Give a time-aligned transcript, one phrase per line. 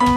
[0.00, 0.12] Happy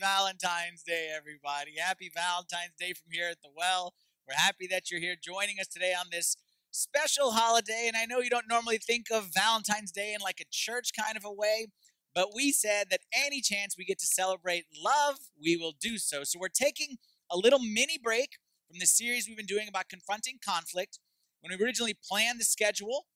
[0.00, 1.74] Valentine's Day, everybody.
[1.78, 3.94] Happy Valentine's Day from here at the well.
[4.26, 6.36] We're happy that you're here joining us today on this
[6.72, 7.84] special holiday.
[7.86, 11.16] And I know you don't normally think of Valentine's Day in like a church kind
[11.16, 11.68] of a way,
[12.12, 16.24] but we said that any chance we get to celebrate love, we will do so.
[16.24, 16.96] So we're taking
[17.30, 18.30] a little mini break
[18.68, 20.98] from the series we've been doing about confronting conflict.
[21.40, 23.06] When we originally planned the schedule,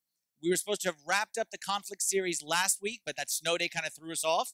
[0.43, 3.59] we were supposed to have wrapped up the conflict series last week, but that snow
[3.59, 4.53] day kind of threw us off.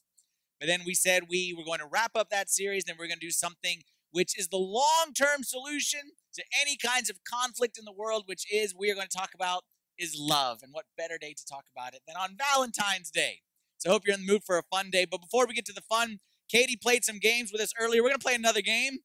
[0.59, 3.19] But then we said we were going to wrap up that series, then we're going
[3.19, 3.81] to do something
[4.15, 5.99] which is the long term solution
[6.33, 9.31] to any kinds of conflict in the world, which is we are going to talk
[9.35, 9.63] about
[9.99, 10.59] is love.
[10.63, 13.41] And what better day to talk about it than on Valentine's Day?
[13.77, 15.03] So I hope you're in the mood for a fun day.
[15.03, 16.19] But before we get to the fun,
[16.49, 18.01] Katie played some games with us earlier.
[18.01, 18.99] We're going to play another game.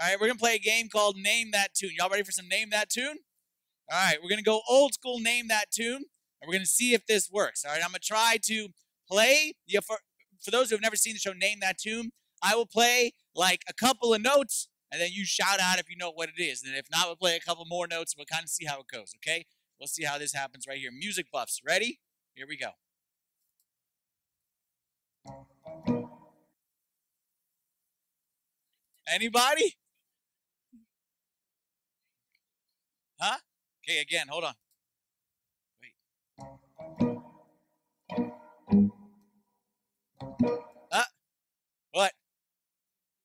[0.00, 1.92] All right, we're going to play a game called Name That Tune.
[1.96, 3.18] Y'all ready for some Name That Tune?
[3.92, 6.02] All right, we're going to go old school Name That Tune,
[6.42, 7.64] and we're going to see if this works.
[7.64, 8.68] All right, I'm going to try to
[9.08, 9.54] play.
[9.86, 9.98] For,
[10.44, 12.10] for those who have never seen the show Name That Tune,
[12.42, 15.96] I will play like a couple of notes, and then you shout out if you
[15.96, 16.64] know what it is.
[16.64, 18.80] And if not, we'll play a couple more notes, and we'll kind of see how
[18.80, 19.46] it goes, okay?
[19.78, 20.90] We'll see how this happens right here.
[20.92, 22.00] Music buffs, ready?
[22.34, 22.70] Here we go.
[29.08, 29.76] Anybody?
[33.20, 33.38] Huh?
[33.84, 34.54] Okay, again, hold on.
[35.82, 35.94] Wait.
[40.92, 41.02] Uh,
[41.92, 42.12] what?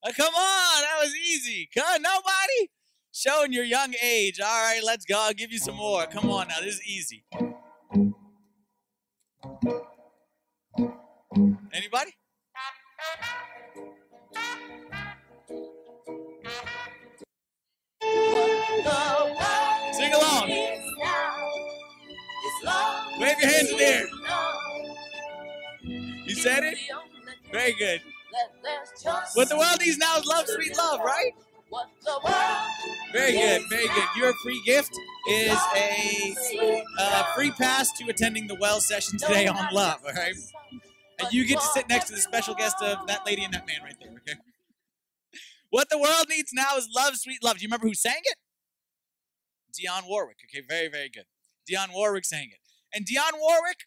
[0.06, 1.70] Oh, come on, that was easy.
[1.76, 2.70] Come nobody?
[3.14, 4.40] Showing your young age.
[4.40, 5.20] All right, let's go.
[5.20, 6.06] I'll give you some more.
[6.08, 7.24] Come on now, this is easy.
[11.74, 12.12] Anybody?
[18.02, 19.29] Sing
[20.44, 20.80] along.
[23.20, 24.08] Wave your hands in the air.
[26.26, 26.78] You said it?
[27.52, 28.02] Very good.
[29.34, 31.32] What the world needs now is love, sweet love, right?
[33.12, 34.04] Very good, very good.
[34.18, 34.92] Your free gift
[35.28, 36.36] is a
[37.00, 40.36] uh, free pass to attending the well session today on love, all right?
[41.20, 43.68] And you get to sit next to the special guest of that lady and that
[43.68, 44.40] man right there, okay?
[45.70, 47.58] What the world needs now is love, sweet love.
[47.58, 48.38] Do you remember who sang it?
[49.74, 50.38] Dionne Warwick.
[50.46, 51.26] Okay, very, very good.
[51.70, 52.60] Dionne Warwick sang it.
[52.94, 53.86] And Dionne Warwick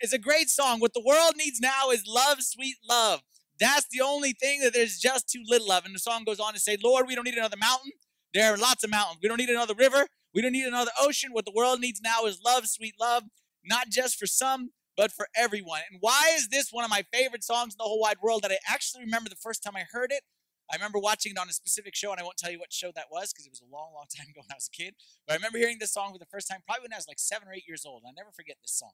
[0.00, 0.80] is a great song.
[0.80, 3.20] What the world needs now is love, sweet love.
[3.60, 5.84] That's the only thing that there's just too little of.
[5.84, 7.92] And the song goes on to say, Lord, we don't need another mountain.
[8.32, 9.18] There are lots of mountains.
[9.22, 10.06] We don't need another river.
[10.34, 11.32] We don't need another ocean.
[11.32, 13.24] What the world needs now is love, sweet love,
[13.64, 15.80] not just for some, but for everyone.
[15.90, 18.52] And why is this one of my favorite songs in the whole wide world that
[18.52, 20.22] I actually remember the first time I heard it?
[20.70, 22.92] I remember watching it on a specific show, and I won't tell you what show
[22.94, 24.94] that was because it was a long, long time ago when I was a kid.
[25.26, 27.18] But I remember hearing this song for the first time, probably when I was like
[27.18, 28.02] seven or eight years old.
[28.06, 28.92] I'll never forget this song.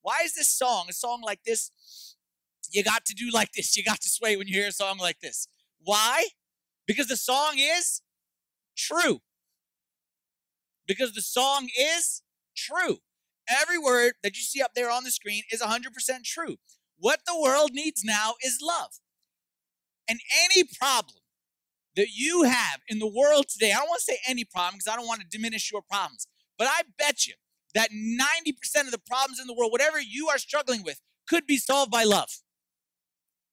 [0.00, 2.16] Why is this song, a song like this,
[2.70, 3.76] you got to do like this?
[3.76, 5.46] You got to sway when you hear a song like this.
[5.80, 6.28] Why?
[6.86, 8.02] Because the song is
[8.76, 9.20] true.
[10.86, 12.22] Because the song is
[12.56, 12.98] true.
[13.48, 15.82] Every word that you see up there on the screen is 100%
[16.24, 16.56] true.
[16.96, 19.00] What the world needs now is love.
[20.12, 21.22] And any problem
[21.96, 24.92] that you have in the world today, I don't want to say any problem because
[24.92, 26.26] I don't want to diminish your problems,
[26.58, 27.32] but I bet you
[27.74, 31.56] that 90% of the problems in the world, whatever you are struggling with, could be
[31.56, 32.28] solved by love.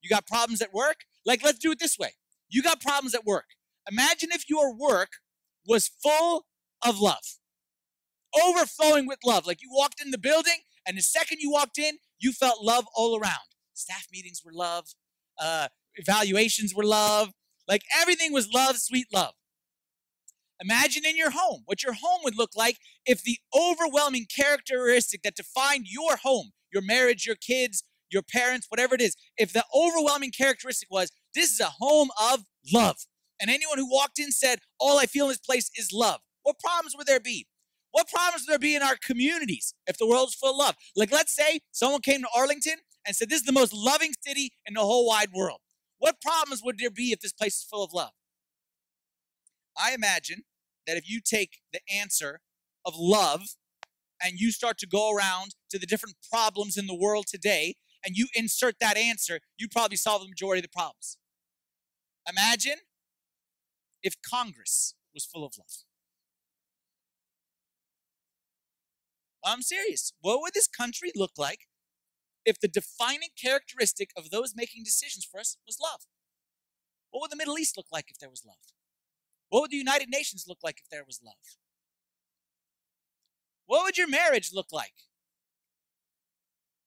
[0.02, 1.06] You got problems at work?
[1.26, 2.16] Like, let's do it this way.
[2.50, 3.46] You got problems at work.
[3.90, 5.12] Imagine if your work
[5.66, 6.46] was full
[6.86, 7.38] of love,
[8.46, 9.48] overflowing with love.
[9.48, 12.84] Like you walked in the building, and the second you walked in, you felt love
[12.94, 13.48] all around.
[13.74, 14.88] Staff meetings were love,
[15.40, 17.32] uh, evaluations were love,
[17.68, 19.34] like everything was love, sweet love.
[20.62, 25.36] Imagine in your home what your home would look like if the overwhelming characteristic that
[25.36, 30.32] defined your home, your marriage, your kids, your parents, whatever it is, if the overwhelming
[30.32, 32.98] characteristic was this is a home of love.
[33.40, 36.20] And anyone who walked in said, All I feel in this place is love.
[36.44, 37.48] What problems would there be?
[37.92, 40.76] What problems would there be in our communities if the world's full of love?
[40.96, 42.76] Like, let's say someone came to Arlington
[43.06, 45.60] and said, This is the most loving city in the whole wide world.
[45.98, 48.12] What problems would there be if this place is full of love?
[49.78, 50.44] I imagine
[50.88, 52.42] that if you take the answer
[52.86, 53.42] of love
[54.22, 57.76] and you start to go around to the different problems in the world today
[58.06, 61.18] and you insert that answer, you probably solve the majority of the problems.
[62.30, 62.78] Imagine
[64.04, 65.68] if Congress was full of love.
[69.44, 70.14] I'm serious.
[70.22, 71.62] What would this country look like
[72.46, 76.02] if the defining characteristic of those making decisions for us was love?
[77.12, 78.58] What would the Middle East look like if there was love?
[79.50, 81.58] What would the United Nations look like if there was love?
[83.66, 84.94] What would your marriage look like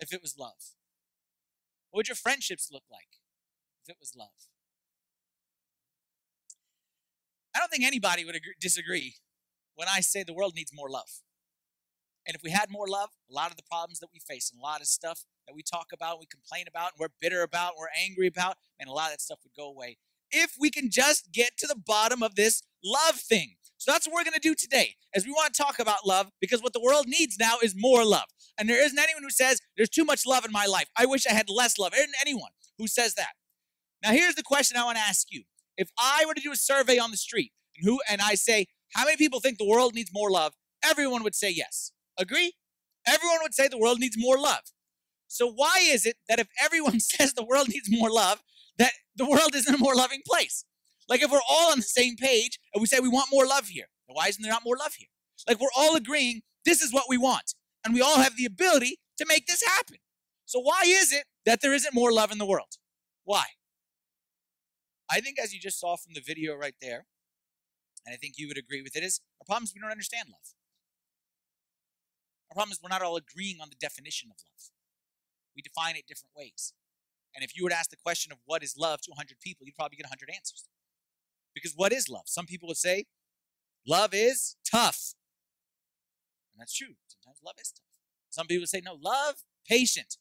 [0.00, 0.74] if it was love?
[1.90, 3.20] What would your friendships look like
[3.84, 4.48] if it was love?
[7.54, 9.16] I don't think anybody would agree, disagree
[9.74, 11.20] when I say the world needs more love.
[12.26, 14.60] And if we had more love, a lot of the problems that we face and
[14.60, 17.74] a lot of stuff that we talk about, we complain about, and we're bitter about,
[17.78, 19.96] we're angry about, and a lot of that stuff would go away
[20.32, 23.56] if we can just get to the bottom of this love thing.
[23.76, 26.30] So that's what we're going to do today, as we want to talk about love,
[26.40, 28.24] because what the world needs now is more love.
[28.58, 30.86] And there isn't anyone who says there's too much love in my life.
[30.96, 31.92] I wish I had less love.
[31.92, 33.32] There isn't anyone who says that.
[34.02, 35.42] Now, here's the question I want to ask you:
[35.76, 38.66] If I were to do a survey on the street, and who and I say,
[38.94, 40.54] how many people think the world needs more love?
[40.84, 41.92] Everyone would say yes.
[42.18, 42.52] Agree?
[43.06, 44.60] Everyone would say the world needs more love.
[45.32, 48.42] So why is it that if everyone says the world needs more love,
[48.76, 50.66] that the world isn't a more loving place?
[51.08, 53.68] Like if we're all on the same page and we say we want more love
[53.68, 55.08] here, why isn't there not more love here?
[55.48, 58.98] Like we're all agreeing this is what we want, and we all have the ability
[59.16, 59.96] to make this happen.
[60.44, 62.76] So why is it that there isn't more love in the world?
[63.24, 63.44] Why?
[65.10, 67.06] I think as you just saw from the video right there,
[68.06, 70.28] and I think you would agree with it, is our problem is we don't understand
[70.28, 70.54] love.
[72.50, 74.70] Our problem is we're not all agreeing on the definition of love.
[75.56, 76.72] We define it different ways.
[77.34, 79.66] And if you were to ask the question of what is love to 100 people,
[79.66, 80.68] you'd probably get 100 answers.
[81.54, 82.24] Because what is love?
[82.26, 83.06] Some people would say,
[83.86, 85.14] love is tough.
[86.52, 86.94] And that's true.
[87.06, 87.98] Sometimes love is tough.
[88.30, 89.36] Some people would say, no, love,
[89.68, 90.16] patient.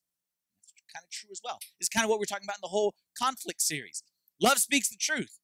[0.61, 1.59] That's kind of true as well.
[1.79, 4.03] This is kind of what we're talking about in the whole conflict series.
[4.41, 5.39] Love speaks the truth,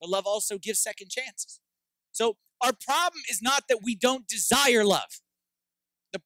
[0.00, 1.60] but love also gives second chances.
[2.12, 5.20] So our problem is not that we don't desire love.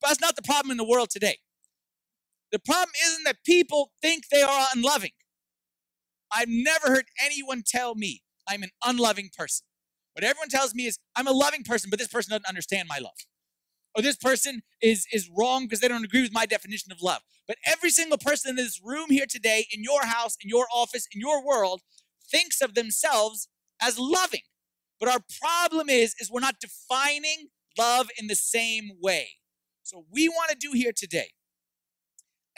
[0.03, 1.39] That's not the problem in the world today.
[2.53, 5.13] The problem isn't that people think they are unloving.
[6.33, 9.67] I've never heard anyone tell me I'm an unloving person.
[10.15, 12.99] What everyone tells me is I'm a loving person, but this person doesn't understand my
[12.99, 13.13] love.
[13.97, 17.23] Or this person is, is wrong because they don't agree with my definition of love.
[17.49, 21.09] But every single person in this room here today, in your house, in your office,
[21.13, 21.81] in your world,
[22.31, 23.49] thinks of themselves
[23.83, 24.43] as loving.
[25.01, 27.49] But our problem is, is we're not defining
[27.79, 29.29] love in the same way.
[29.83, 31.31] So we want to do here today,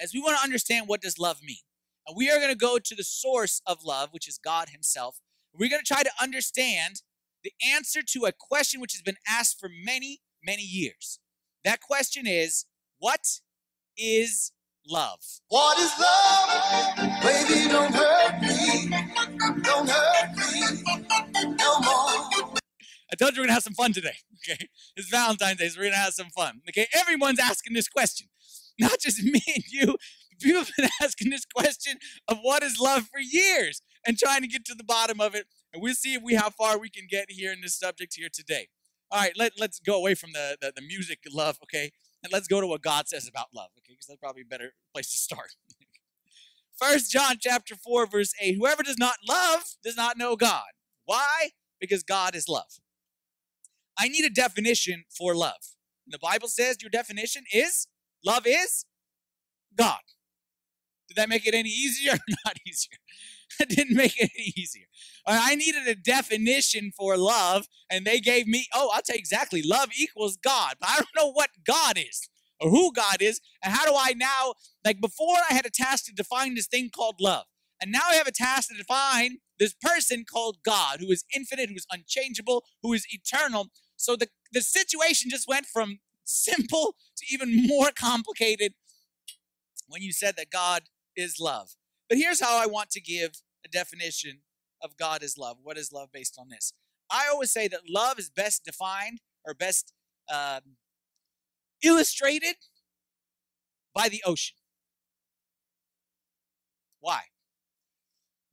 [0.02, 1.62] as we want to understand what does love mean.
[2.06, 5.20] And we are going to go to the source of love, which is God himself.
[5.54, 7.02] We're going to try to understand
[7.44, 11.20] the answer to a question which has been asked for many, many years.
[11.64, 12.66] That question is,
[12.98, 13.40] what
[13.96, 14.52] is
[14.88, 15.20] love?
[15.48, 16.96] What is love?
[17.22, 18.90] Baby, don't hurt me.
[19.62, 20.82] Don't hurt me
[21.56, 22.54] no more.
[23.12, 24.16] I told you we're gonna have some fun today.
[24.50, 24.66] Okay,
[24.96, 26.62] it's Valentine's Day, so we're gonna have some fun.
[26.68, 28.26] Okay, everyone's asking this question,
[28.82, 29.96] not just me and you.
[30.40, 31.98] People have been asking this question
[32.28, 35.46] of what is love for years and trying to get to the bottom of it.
[35.72, 38.28] And we'll see if we how far we can get here in this subject here
[38.32, 38.68] today.
[39.10, 41.92] All right, let, let's go away from the, the, the music love, okay?
[42.22, 43.92] And let's go to what God says about love, okay?
[43.92, 45.54] Because that's probably a better place to start.
[46.78, 48.56] First John chapter 4, verse 8.
[48.56, 50.64] Whoever does not love does not know God.
[51.04, 51.50] Why?
[51.80, 52.80] Because God is love.
[53.98, 55.76] I need a definition for love.
[56.06, 57.86] The Bible says your definition is
[58.24, 58.84] love is
[59.76, 60.00] God.
[61.08, 62.12] Did that make it any easier?
[62.44, 62.98] Not easier.
[63.58, 64.86] That didn't make it any easier.
[65.26, 69.20] Uh, I needed a definition for love, and they gave me, oh, I'll tell you
[69.20, 69.62] exactly.
[69.62, 72.30] Love equals God, but I don't know what God is
[72.60, 74.54] or who God is, and how do I now,
[74.84, 77.44] like before I had a task to define this thing called love,
[77.80, 81.68] and now I have a task to define this person called God, who is infinite,
[81.68, 83.66] who is unchangeable, who is eternal.
[83.96, 88.74] So the, the situation just went from simple to even more complicated
[89.88, 90.84] when you said that God
[91.16, 91.76] is love.
[92.08, 94.40] But here's how I want to give a definition
[94.82, 95.58] of God is love.
[95.62, 96.72] What is love based on this?
[97.10, 99.92] I always say that love is best defined or best
[100.32, 100.76] um,
[101.82, 102.56] illustrated
[103.94, 104.56] by the ocean.
[107.00, 107.22] Why?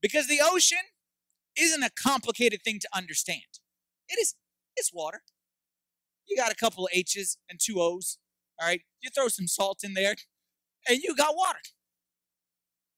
[0.02, 0.80] Because the ocean
[1.58, 3.60] isn't a complicated thing to understand.
[4.08, 4.36] It is.
[4.76, 5.22] It's water.
[6.30, 8.18] You got a couple of H's and two O's.
[8.60, 8.82] All right.
[9.02, 10.16] You throw some salt in there,
[10.88, 11.60] and you got water.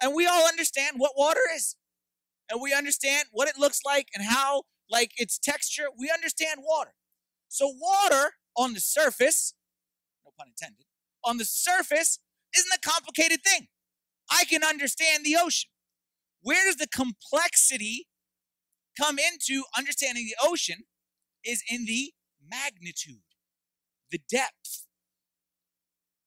[0.01, 1.75] And we all understand what water is.
[2.49, 5.85] And we understand what it looks like and how, like its texture.
[5.97, 6.93] We understand water.
[7.47, 9.53] So, water on the surface,
[10.25, 10.85] no pun intended,
[11.23, 12.19] on the surface
[12.55, 13.67] isn't a complicated thing.
[14.29, 15.69] I can understand the ocean.
[16.41, 18.07] Where does the complexity
[18.99, 20.83] come into understanding the ocean
[21.45, 22.13] is in the
[22.51, 23.23] magnitude,
[24.11, 24.85] the depth,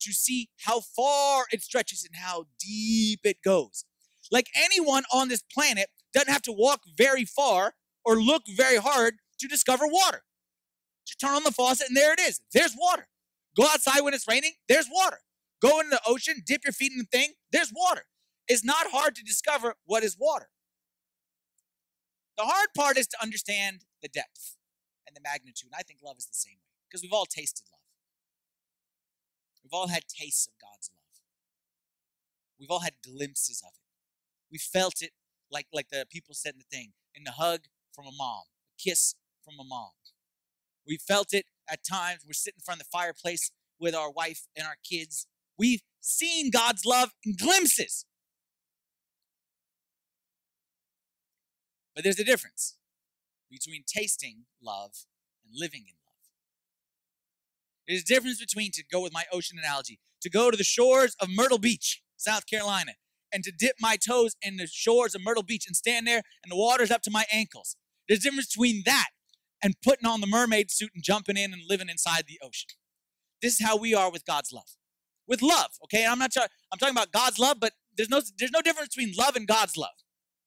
[0.00, 3.84] to see how far it stretches and how deep it goes.
[4.30, 9.16] Like anyone on this planet doesn't have to walk very far or look very hard
[9.40, 10.22] to discover water.
[11.06, 12.40] Just turn on the faucet and there it is.
[12.52, 13.08] There's water.
[13.56, 15.18] Go outside when it's raining, there's water.
[15.62, 18.02] Go in the ocean, dip your feet in the thing, there's water.
[18.48, 20.48] It's not hard to discover what is water.
[22.36, 24.56] The hard part is to understand the depth
[25.06, 25.70] and the magnitude.
[25.72, 27.80] And I think love is the same way because we've all tasted love.
[29.62, 31.00] We've all had tastes of God's love.
[32.58, 33.88] We've all had glimpses of it.
[34.50, 35.12] We felt it
[35.50, 37.60] like, like the people said in the thing in the hug
[37.94, 39.90] from a mom, a kiss from a mom.
[40.86, 42.20] We felt it at times.
[42.26, 45.26] We're sitting in front of the fireplace with our wife and our kids.
[45.58, 48.04] We've seen God's love in glimpses.
[51.94, 52.76] But there's a difference
[53.54, 55.06] between tasting love
[55.44, 56.14] and living in love.
[57.86, 61.16] There's a difference between, to go with my ocean analogy, to go to the shores
[61.20, 62.92] of Myrtle Beach, South Carolina,
[63.32, 66.50] and to dip my toes in the shores of Myrtle Beach and stand there and
[66.50, 67.76] the water's up to my ankles.
[68.08, 69.08] There's a difference between that
[69.62, 72.68] and putting on the mermaid suit and jumping in and living inside the ocean.
[73.42, 74.76] This is how we are with God's love.
[75.26, 76.06] With love, okay?
[76.06, 79.36] I'm not I'm talking about God's love, but there's no there's no difference between love
[79.36, 79.94] and God's love.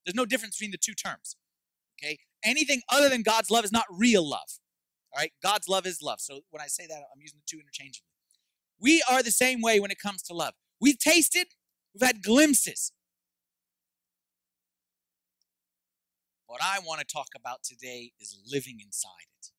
[0.05, 1.35] There's no difference between the two terms.
[1.99, 2.19] Okay?
[2.43, 4.59] Anything other than God's love is not real love.
[5.11, 5.31] All right?
[5.41, 6.19] God's love is love.
[6.19, 8.07] So when I say that, I'm using the two interchangeably.
[8.79, 10.53] We are the same way when it comes to love.
[10.79, 11.47] We've tasted,
[11.93, 12.91] we've had glimpses.
[16.45, 19.51] What I want to talk about today is living inside it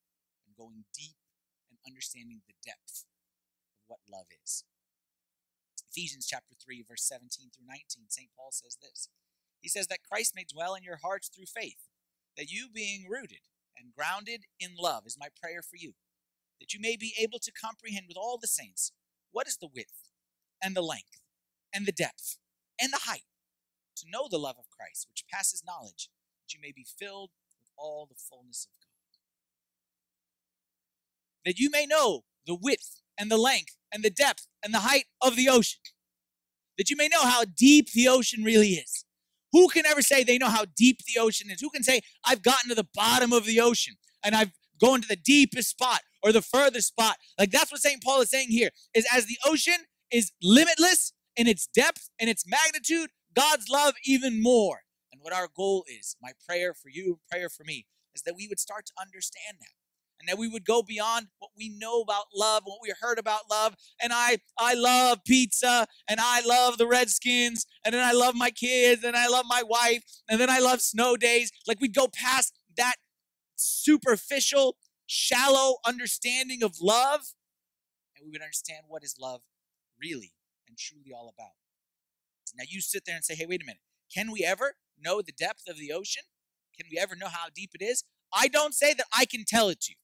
[0.46, 1.16] and going deep
[1.68, 3.04] and understanding the depth
[3.76, 4.64] of what love is.
[5.90, 8.30] Ephesians chapter 3, verse 17 through 19, St.
[8.36, 9.08] Paul says this.
[9.60, 11.87] He says that Christ may dwell in your hearts through faith,
[12.38, 13.40] that you being rooted
[13.76, 15.92] and grounded in love is my prayer for you,
[16.60, 18.92] that you may be able to comprehend with all the saints
[19.32, 20.12] what is the width
[20.62, 21.20] and the length
[21.74, 22.38] and the depth
[22.80, 23.24] and the height,
[23.96, 26.08] to know the love of Christ, which passes knowledge,
[26.40, 27.30] that you may be filled
[27.60, 29.18] with all the fullness of God.
[31.44, 35.06] That you may know the width and the length and the depth and the height
[35.20, 35.80] of the ocean.
[36.76, 39.04] That you may know how deep the ocean really is.
[39.52, 41.60] Who can ever say they know how deep the ocean is?
[41.60, 45.08] Who can say, I've gotten to the bottom of the ocean and I've gone to
[45.08, 47.16] the deepest spot or the furthest spot?
[47.38, 48.02] Like that's what St.
[48.02, 52.44] Paul is saying here is as the ocean is limitless in its depth and its
[52.46, 54.80] magnitude, God's love even more.
[55.12, 58.48] And what our goal is, my prayer for you, prayer for me, is that we
[58.48, 59.70] would start to understand that
[60.20, 63.42] and that we would go beyond what we know about love, what we heard about
[63.50, 63.76] love.
[64.02, 68.50] And I, I love pizza, and I love the Redskins, and then I love my
[68.50, 71.50] kids, and I love my wife, and then I love snow days.
[71.66, 72.96] Like we'd go past that
[73.56, 77.20] superficial, shallow understanding of love,
[78.16, 79.42] and we would understand what is love
[80.00, 80.32] really
[80.68, 81.52] and truly all about.
[82.56, 83.80] Now you sit there and say, hey, wait a minute.
[84.12, 86.24] Can we ever know the depth of the ocean?
[86.76, 88.04] Can we ever know how deep it is?
[88.32, 89.96] I don't say that I can tell it to you.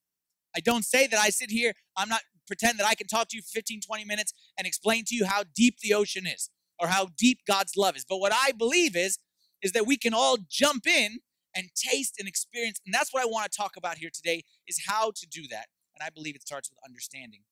[0.57, 3.37] I don't say that I sit here, I'm not pretend that I can talk to
[3.37, 6.89] you for 15, 20 minutes and explain to you how deep the ocean is or
[6.89, 8.05] how deep God's love is.
[8.05, 9.19] But what I believe is,
[9.63, 11.19] is that we can all jump in
[11.57, 12.81] and taste and experience.
[12.85, 15.67] And that's what I want to talk about here today is how to do that.
[15.95, 17.43] And I believe it starts with understanding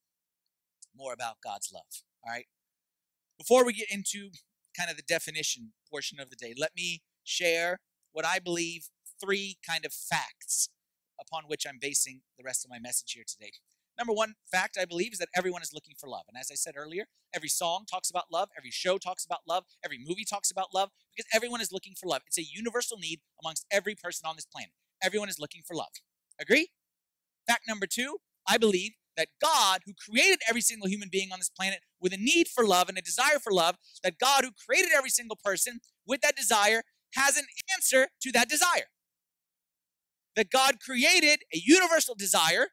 [0.95, 2.03] more about God's love.
[2.27, 2.47] All right.
[3.39, 4.31] Before we get into
[4.77, 7.81] kind of the definition portion of the day, let me share
[8.13, 8.89] what I believe
[9.21, 10.69] three kind of facts
[11.21, 13.53] upon which I'm basing the rest of my message here today.
[13.99, 16.25] Number one fact I believe is that everyone is looking for love.
[16.29, 17.05] And as I said earlier,
[17.35, 20.91] every song talks about love, every show talks about love, every movie talks about love,
[21.15, 22.23] because everyone is looking for love.
[22.27, 24.73] It's a universal need amongst every person on this planet.
[25.03, 25.91] Everyone is looking for love.
[26.41, 26.69] Agree?
[27.47, 31.51] Fact number two I believe that God, who created every single human being on this
[31.51, 34.91] planet with a need for love and a desire for love, that God, who created
[34.97, 36.83] every single person with that desire,
[37.15, 38.89] has an answer to that desire
[40.37, 42.69] that God created a universal desire,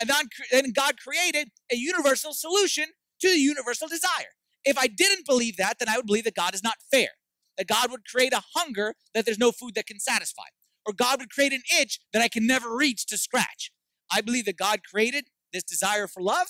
[0.00, 0.10] and
[0.52, 2.86] then God created a universal solution
[3.20, 4.32] to the universal desire.
[4.64, 7.10] If I didn't believe that, then I would believe that God is not fair,
[7.56, 10.48] that God would create a hunger that there's no food that can satisfy,
[10.86, 13.72] or God would create an itch that I can never reach to scratch.
[14.12, 16.48] I believe that God created this desire for love,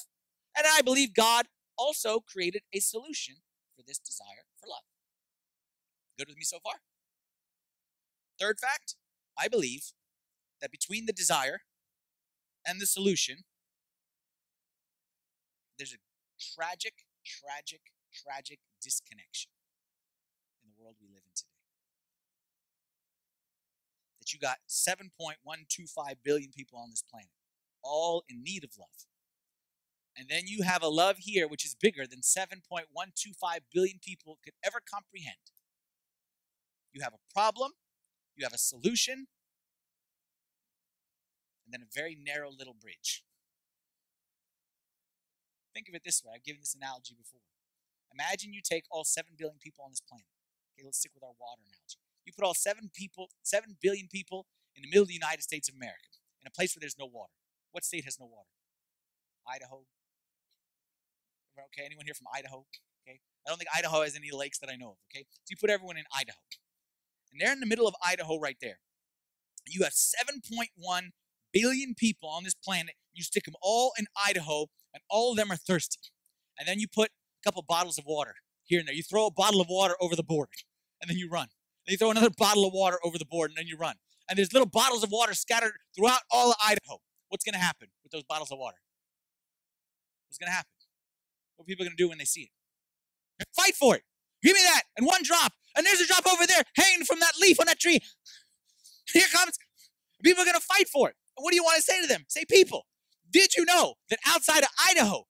[0.56, 1.46] and I believe God
[1.76, 3.36] also created a solution
[3.76, 4.82] for this desire for love.
[6.18, 6.80] Good with me so far?
[8.40, 8.96] Third fact
[9.38, 9.92] I believe
[10.60, 11.60] that between the desire
[12.66, 13.44] and the solution,
[15.78, 15.98] there's a
[16.54, 17.80] tragic, tragic,
[18.12, 19.50] tragic disconnection
[20.62, 21.48] in the world we live in today.
[24.20, 27.30] That you got 7.125 billion people on this planet,
[27.82, 29.06] all in need of love.
[30.16, 32.88] And then you have a love here which is bigger than 7.125
[33.72, 35.36] billion people could ever comprehend.
[36.92, 37.72] You have a problem,
[38.34, 39.28] you have a solution,
[41.68, 43.20] and then a very narrow little bridge.
[45.76, 46.32] Think of it this way.
[46.34, 47.44] I've given this analogy before.
[48.08, 50.24] Imagine you take all 7 billion people on this planet.
[50.72, 52.00] Okay, let's stick with our water analogy.
[52.24, 55.68] You put all 7 people, 7 billion people in the middle of the United States
[55.68, 56.08] of America,
[56.40, 57.36] in a place where there's no water.
[57.70, 58.48] What state has no water?
[59.44, 59.84] Idaho.
[61.52, 62.64] Okay, anyone here from Idaho?
[63.04, 63.20] Okay.
[63.44, 65.26] I don't think Idaho has any lakes that I know of, okay?
[65.44, 66.38] So you put everyone in Idaho.
[67.32, 68.80] And they're in the middle of Idaho right there.
[69.66, 71.12] You have 7.1
[71.52, 72.94] billion people on this planet.
[73.12, 76.00] You stick them all in Idaho, and all of them are thirsty.
[76.58, 78.94] And then you put a couple bottles of water here and there.
[78.94, 80.48] You throw a bottle of water over the board,
[81.00, 81.48] and then you run.
[81.86, 83.96] Then you throw another bottle of water over the board, and then you run.
[84.28, 87.00] And there's little bottles of water scattered throughout all of Idaho.
[87.28, 88.76] What's going to happen with those bottles of water?
[90.28, 90.70] What's going to happen?
[91.56, 92.50] What are people going to do when they see it?
[93.56, 94.02] Fight for it.
[94.42, 94.82] Give me that.
[94.96, 95.52] And one drop.
[95.76, 98.00] And there's a drop over there hanging from that leaf on that tree.
[99.12, 99.58] Here comes.
[100.22, 101.16] People are going to fight for it.
[101.38, 102.24] What do you want to say to them?
[102.28, 102.86] Say, people,
[103.30, 105.24] did you know that outside of Idaho,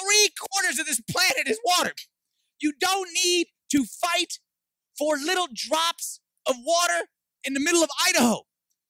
[0.00, 1.92] three quarters of this planet is water?
[2.60, 4.38] You don't need to fight
[4.98, 7.06] for little drops of water
[7.44, 8.42] in the middle of Idaho.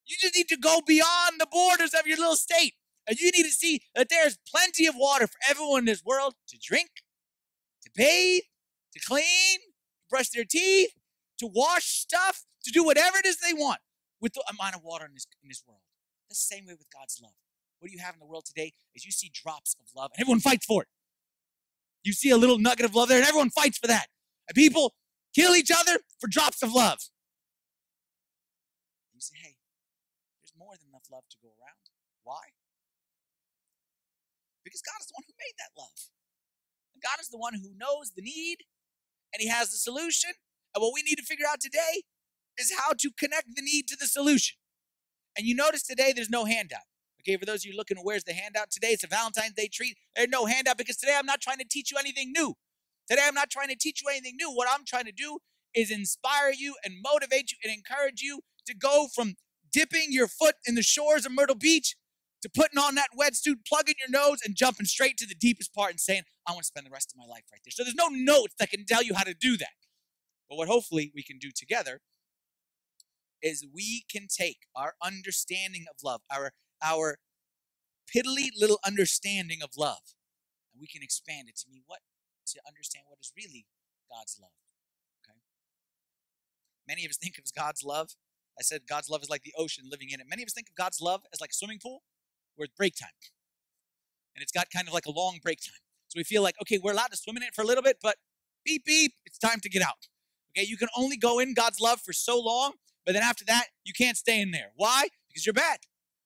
[0.05, 2.73] You just need to go beyond the borders of your little state.
[3.07, 6.33] And you need to see that there's plenty of water for everyone in this world
[6.49, 6.89] to drink,
[7.83, 8.43] to bathe,
[8.93, 10.91] to clean, to brush their teeth,
[11.39, 13.79] to wash stuff, to do whatever it is they want
[14.21, 15.81] with the amount of water in this, in this world.
[16.29, 17.33] The same way with God's love.
[17.79, 20.21] What do you have in the world today is you see drops of love and
[20.21, 20.87] everyone fights for it.
[22.03, 24.07] You see a little nugget of love there and everyone fights for that.
[24.47, 24.95] And people
[25.35, 26.99] kill each other for drops of love.
[29.13, 29.55] You say, hey,
[30.41, 31.85] there's more than enough love to go around.
[32.23, 32.53] Why?
[34.63, 36.09] Because God is the one who made that love.
[36.93, 38.65] And God is the one who knows the need
[39.33, 40.31] and He has the solution.
[40.73, 42.03] And what we need to figure out today
[42.57, 44.57] is how to connect the need to the solution.
[45.37, 46.81] And you notice today there's no handout.
[47.21, 48.89] Okay, for those of you looking, where's the handout today?
[48.89, 49.97] It's a Valentine's Day treat.
[50.15, 52.53] There's no handout because today I'm not trying to teach you anything new.
[53.09, 54.51] Today I'm not trying to teach you anything new.
[54.51, 55.39] What I'm trying to do
[55.75, 59.35] is inspire you and motivate you and encourage you to go from
[59.71, 61.95] dipping your foot in the shores of Myrtle Beach
[62.41, 65.91] to putting on that wetsuit, plugging your nose, and jumping straight to the deepest part
[65.91, 67.71] and saying, I want to spend the rest of my life right there.
[67.71, 69.73] So there's no notes that can tell you how to do that.
[70.49, 72.01] But what hopefully we can do together
[73.45, 76.51] is we can take our understanding of love, our
[76.83, 77.19] our
[78.13, 80.15] piddly little understanding of love,
[80.73, 81.99] and we can expand it to mean what
[82.47, 83.67] to understand what is really
[84.11, 84.51] God's love.
[85.23, 85.37] Okay.
[86.87, 88.15] Many of us think of God's love.
[88.59, 90.25] I said God's love is like the ocean living in it.
[90.27, 92.01] Many of us think of God's love as like a swimming pool
[92.55, 93.09] where it's break time.
[94.35, 95.81] And it's got kind of like a long break time.
[96.07, 97.97] So we feel like, okay, we're allowed to swim in it for a little bit,
[98.01, 98.15] but
[98.63, 100.07] beep, beep, it's time to get out.
[100.57, 102.73] Okay, you can only go in God's love for so long,
[103.05, 104.71] but then after that, you can't stay in there.
[104.75, 105.09] Why?
[105.29, 105.79] Because you're bad.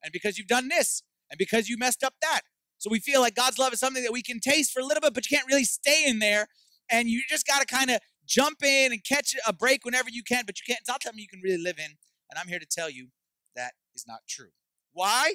[0.04, 1.04] And because you've done this.
[1.30, 2.42] And because you messed up that.
[2.78, 5.02] So we feel like God's love is something that we can taste for a little
[5.02, 6.48] bit, but you can't really stay in there.
[6.90, 10.24] And you just got to kind of jump in and catch a break whenever you
[10.24, 10.80] can, but you can't.
[10.80, 11.92] It's not something you can really live in.
[12.32, 13.10] And I'm here to tell you
[13.56, 14.50] that is not true.
[14.94, 15.34] Why?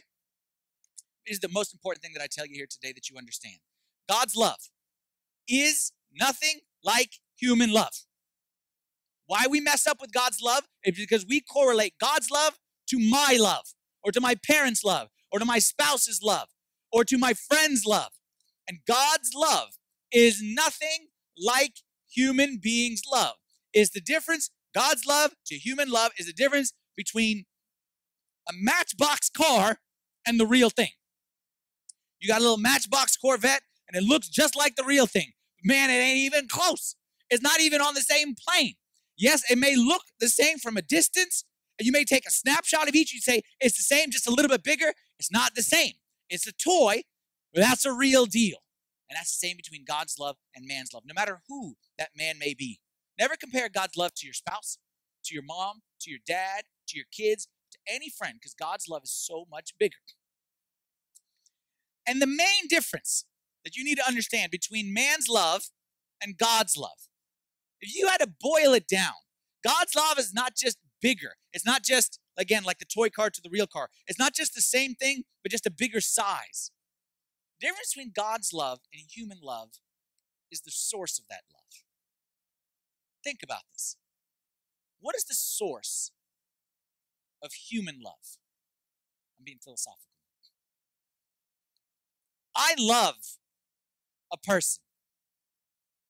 [1.27, 3.57] is the most important thing that I tell you here today that you understand.
[4.09, 4.71] God's love
[5.49, 8.05] is nothing like human love.
[9.27, 12.59] Why we mess up with God's love is because we correlate God's love
[12.89, 16.49] to my love, or to my parents' love, or to my spouse's love,
[16.93, 18.11] or to my friend's love.
[18.69, 19.71] And God's love
[20.13, 21.09] is nothing
[21.39, 21.77] like
[22.11, 23.35] human beings' love.
[23.73, 27.45] Is the difference, God's love to human love is the difference between
[28.49, 29.79] a matchbox car
[30.27, 30.91] and the real thing.
[32.21, 35.33] You got a little Matchbox Corvette, and it looks just like the real thing.
[35.63, 36.97] Man, it ain't even close.
[37.31, 38.75] It's not even on the same plane.
[39.17, 41.45] Yes, it may look the same from a distance,
[41.79, 43.13] and you may take a snapshot of each.
[43.13, 44.93] You say it's the same, just a little bit bigger.
[45.19, 45.93] It's not the same.
[46.29, 47.03] It's a toy,
[47.53, 48.59] but that's a real deal.
[49.09, 52.39] And that's the same between God's love and man's love, no matter who that man
[52.39, 52.81] may be.
[53.19, 54.79] Never compare God's love to your spouse,
[55.25, 59.03] to your mom, to your dad, to your kids, to any friend, because God's love
[59.05, 59.97] is so much bigger.
[62.07, 63.25] And the main difference
[63.65, 65.71] that you need to understand between man's love
[66.23, 67.09] and God's love,
[67.85, 69.15] if you had to boil it down,
[69.63, 71.35] God's love is not just bigger.
[71.53, 73.89] It's not just, again, like the toy car to the real car.
[74.07, 76.71] It's not just the same thing, but just a bigger size.
[77.61, 79.71] The difference between God's love and human love
[80.51, 81.83] is the source of that love.
[83.23, 83.97] Think about this.
[85.01, 86.11] What is the source
[87.43, 88.39] of human love?
[89.39, 90.01] I'm being philosophical.
[92.57, 93.17] I love
[94.33, 94.83] a person.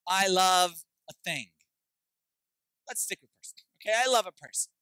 [0.06, 1.48] I love a thing.
[2.88, 3.56] Let's stick with person.
[3.80, 4.72] Okay, I love a person.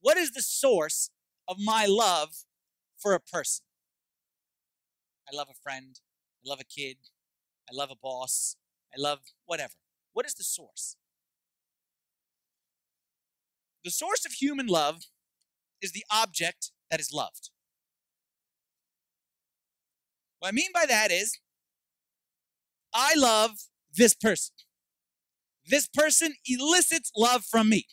[0.00, 1.10] What is the source
[1.48, 2.30] of my love
[2.98, 3.64] for a person?
[5.30, 6.00] I love a friend.
[6.44, 6.96] I love a kid.
[7.70, 8.56] I love a boss,
[8.92, 9.74] I love whatever.
[10.12, 10.96] What is the source?
[13.84, 15.02] The source of human love
[15.80, 17.50] is the object that is loved.
[20.40, 21.38] What I mean by that is,
[22.92, 23.52] I love
[23.94, 24.54] this person.
[25.66, 27.86] This person elicits love from me.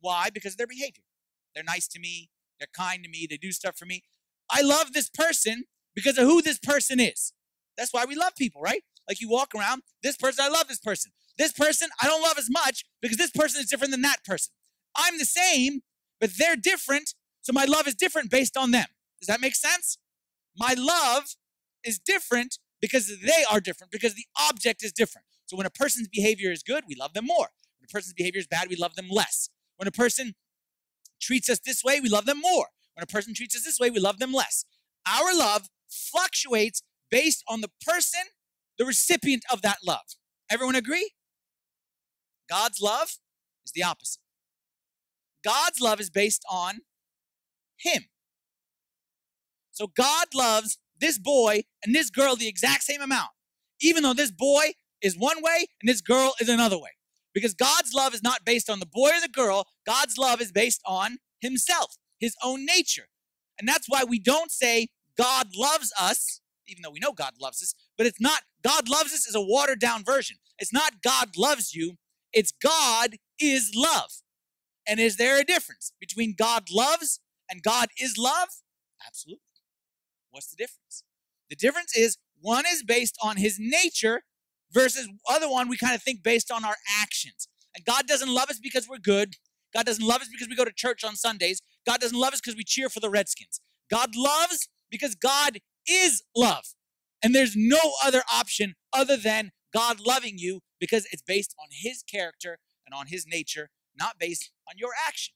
[0.00, 0.30] Why?
[0.32, 1.04] Because of their behavior.
[1.54, 4.02] They're nice to me, they're kind to me, they do stuff for me.
[4.50, 7.32] I love this person because of who this person is.
[7.76, 8.82] That's why we love people, right?
[9.08, 11.12] Like you walk around, this person, I love this person.
[11.38, 14.52] This person, I don't love as much because this person is different than that person.
[14.96, 15.80] I'm the same,
[16.20, 18.86] but they're different, so my love is different based on them.
[19.20, 19.98] Does that make sense?
[20.56, 21.36] My love
[21.84, 25.26] is different because they are different, because the object is different.
[25.52, 27.48] So when a person's behavior is good, we love them more.
[27.78, 29.50] When a person's behavior is bad, we love them less.
[29.76, 30.32] When a person
[31.20, 32.68] treats us this way, we love them more.
[32.94, 34.64] When a person treats us this way, we love them less.
[35.06, 38.22] Our love fluctuates based on the person,
[38.78, 40.16] the recipient of that love.
[40.50, 41.12] Everyone agree?
[42.48, 43.18] God's love
[43.66, 44.22] is the opposite.
[45.44, 46.76] God's love is based on
[47.78, 48.04] Him.
[49.70, 53.32] So God loves this boy and this girl the exact same amount,
[53.82, 56.90] even though this boy is one way and this girl is another way.
[57.34, 60.52] Because God's love is not based on the boy or the girl, God's love is
[60.52, 63.08] based on Himself, His own nature.
[63.58, 67.62] And that's why we don't say God loves us, even though we know God loves
[67.62, 70.36] us, but it's not God loves us is a watered down version.
[70.58, 71.96] It's not God loves you,
[72.32, 74.10] it's God is love.
[74.86, 78.48] And is there a difference between God loves and God is love?
[79.06, 79.42] Absolutely.
[80.30, 81.04] What's the difference?
[81.50, 84.22] The difference is one is based on his nature
[84.72, 87.48] versus other one we kind of think based on our actions.
[87.74, 89.34] And God doesn't love us because we're good.
[89.74, 91.60] God doesn't love us because we go to church on Sundays.
[91.86, 93.60] God doesn't love us because we cheer for the Redskins.
[93.90, 95.58] God loves because God
[95.88, 96.74] is love.
[97.22, 102.02] And there's no other option other than God loving you because it's based on his
[102.02, 105.34] character and on his nature, not based on your action,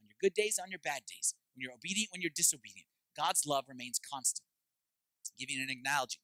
[0.00, 2.88] on your good days, on your bad days, when you're obedient, when you're disobedient.
[3.16, 4.46] God's love remains constant.
[5.26, 6.18] I'll give you an analogy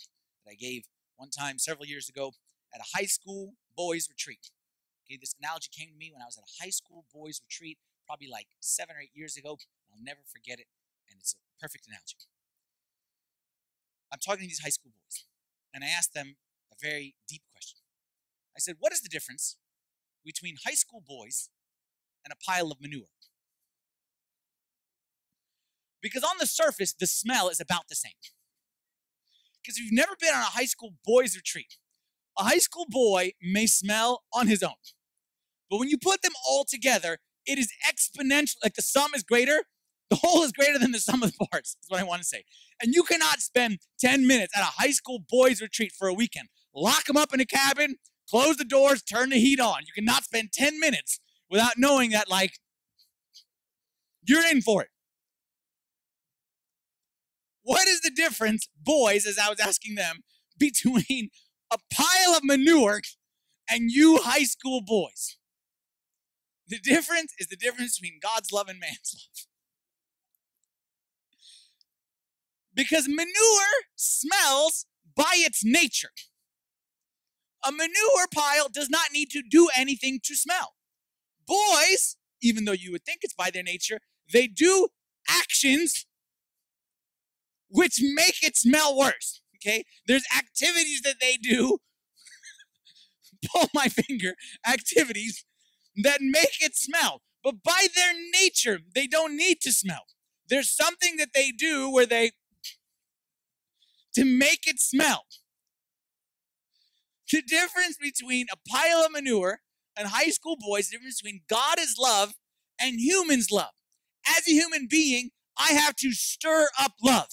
[0.45, 0.85] that I gave
[1.17, 2.33] one time several years ago
[2.77, 4.53] at a high school boys retreat.
[5.05, 7.79] Okay, this analogy came to me when I was at a high school boys retreat,
[8.07, 9.57] probably like seven or eight years ago.
[9.89, 10.69] I'll never forget it,
[11.09, 12.21] and it's a perfect analogy.
[14.13, 15.25] I'm talking to these high school boys,
[15.73, 16.37] and I asked them
[16.71, 17.81] a very deep question.
[18.55, 19.57] I said, What is the difference
[20.25, 21.49] between high school boys
[22.25, 23.09] and a pile of manure?
[26.03, 28.21] Because on the surface, the smell is about the same.
[29.63, 31.79] Because if you've never been on a high school boys retreat,
[32.39, 34.75] a high school boy may smell on his own.
[35.71, 38.57] But when you put them all together, it is exponential.
[38.63, 39.65] Like the sum is greater,
[40.11, 42.27] the whole is greater than the sum of the parts, is what I want to
[42.27, 42.45] say.
[42.83, 46.49] And you cannot spend 10 minutes at a high school boys retreat for a weekend,
[46.75, 47.97] lock them up in a cabin,
[48.29, 49.81] close the doors, turn the heat on.
[49.87, 52.59] You cannot spend 10 minutes without knowing that, like,
[54.25, 54.89] you're in for it.
[57.63, 60.23] What is the difference, boys, as I was asking them,
[60.59, 61.31] between
[61.73, 63.01] a pile of manure
[63.71, 65.37] and you high school boys?
[66.69, 69.47] The difference is the difference between God's love and man's love.
[72.75, 76.11] Because manure smells by its nature.
[77.67, 80.75] A manure pile does not need to do anything to smell.
[81.47, 84.01] Boys, even though you would think it's by their nature,
[84.33, 84.89] they do
[85.29, 86.07] actions
[87.69, 89.41] which make it smell worse.
[89.57, 89.85] Okay?
[90.07, 91.79] There's activities that they do,
[93.53, 94.35] pull my finger,
[94.67, 95.45] activities
[96.03, 97.23] that make it smell.
[97.43, 100.07] But by their nature, they don't need to smell.
[100.49, 102.33] There's something that they do where they,
[104.15, 105.27] to make it smell.
[107.31, 109.61] The difference between a pile of manure
[109.97, 112.35] and high school boys, the difference between God is love
[112.81, 113.73] and humans love.
[114.27, 117.29] As a human being, I have to stir up love.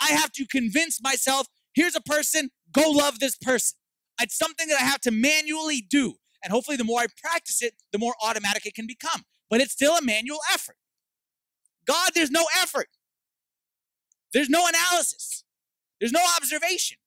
[0.00, 3.78] I have to convince myself here's a person, go love this person.
[4.20, 6.14] It's something that I have to manually do.
[6.42, 9.24] And hopefully, the more I practice it, the more automatic it can become.
[9.50, 10.76] But it's still a manual effort.
[11.86, 12.88] God, there's no effort,
[14.32, 15.44] there's no analysis,
[16.00, 16.98] there's no observation.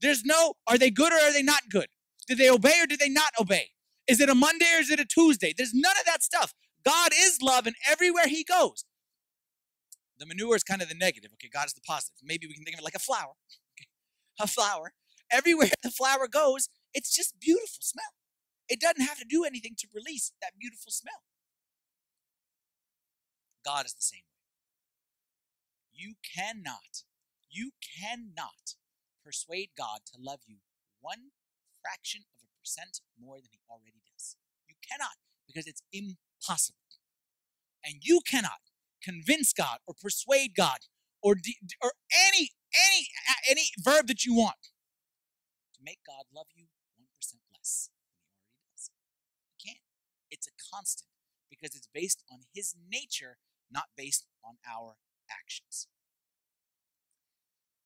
[0.00, 1.88] There's no, are they good or are they not good?
[2.28, 3.70] Did they obey or did they not obey?
[4.08, 5.54] Is it a Monday or is it a Tuesday?
[5.56, 6.54] There's none of that stuff.
[6.84, 8.84] God is love, and everywhere He goes,
[10.18, 11.30] the manure is kind of the negative.
[11.34, 12.20] Okay, God is the positive.
[12.22, 13.34] Maybe we can think of it like a flower.
[13.76, 13.88] Okay?
[14.40, 14.92] A flower.
[15.30, 18.14] Everywhere the flower goes, it's just beautiful smell.
[18.68, 21.22] It doesn't have to do anything to release that beautiful smell.
[23.64, 24.38] God is the same way.
[25.92, 27.04] You cannot,
[27.50, 28.76] you cannot
[29.24, 30.56] persuade God to love you
[31.00, 31.32] one
[31.82, 34.36] fraction of a percent more than he already does.
[34.68, 36.78] You cannot, because it's impossible.
[37.84, 38.67] And you cannot
[39.02, 40.78] convince God or persuade God
[41.22, 43.08] or de- or any any
[43.48, 44.70] any verb that you want
[45.74, 46.66] to make God love you
[47.00, 48.90] 1% less than he already does.
[49.46, 49.84] You can't.
[50.30, 51.10] It's a constant
[51.50, 53.38] because it's based on his nature,
[53.70, 54.96] not based on our
[55.30, 55.88] actions.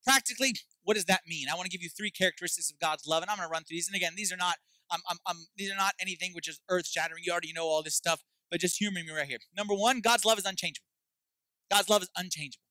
[0.03, 1.47] Practically, what does that mean?
[1.49, 3.63] I want to give you three characteristics of God's love, and I'm going to run
[3.63, 3.87] through these.
[3.87, 4.57] And again, these are not
[4.91, 7.23] I'm, I'm, I'm, these are not anything which is earth shattering.
[7.25, 9.39] You already know all this stuff, but just humor me right here.
[9.55, 10.85] Number one, God's love is unchangeable.
[11.73, 12.63] God's love is unchangeable.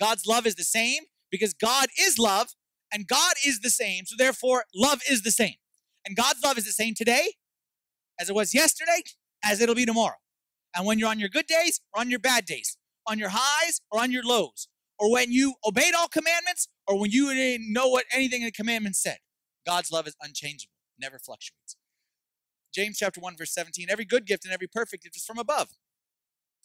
[0.00, 2.48] God's love is the same because God is love
[2.92, 4.06] and God is the same.
[4.06, 5.54] So therefore, love is the same.
[6.06, 7.34] And God's love is the same today
[8.20, 9.02] as it was yesterday,
[9.44, 10.16] as it'll be tomorrow.
[10.76, 13.80] And when you're on your good days or on your bad days, on your highs
[13.90, 17.88] or on your lows, or when you obeyed all commandments or when you didn't know
[17.88, 19.18] what anything in the commandments said,
[19.66, 21.76] God's love is unchangeable, never fluctuates.
[22.74, 25.70] James chapter 1, verse 17 every good gift and every perfect gift is from above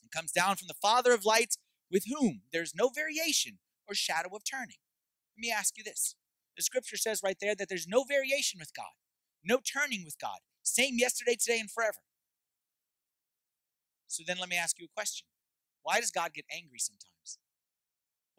[0.02, 1.58] and comes down from the Father of lights,
[1.92, 4.82] with whom there's no variation or shadow of turning.
[5.38, 6.16] Let me ask you this.
[6.58, 8.96] The scripture says right there that there's no variation with God,
[9.44, 12.00] no turning with God, same yesterday, today, and forever.
[14.08, 15.28] So then let me ask you a question.
[15.84, 17.38] Why does God get angry sometimes?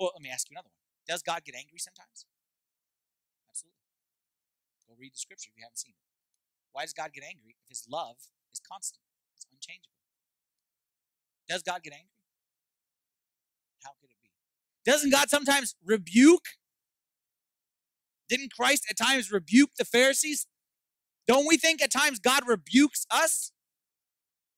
[0.00, 0.80] Well, let me ask you another one.
[1.06, 2.26] Does God get angry sometimes?
[3.48, 3.76] Absolutely.
[4.88, 6.06] Go read the scripture if you haven't seen it.
[6.72, 8.16] Why does God get angry if his love
[8.52, 9.04] is constant?
[9.36, 10.00] It's unchangeable.
[11.48, 12.15] Does God get angry?
[13.84, 14.30] How could it be?
[14.90, 16.44] Doesn't God sometimes rebuke?
[18.28, 20.46] Didn't Christ at times rebuke the Pharisees?
[21.26, 23.52] Don't we think at times God rebukes us?